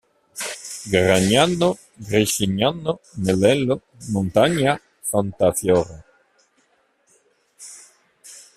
[0.93, 6.03] Gragnano, Gricignano, Melello, Montagna, Santa Fiora.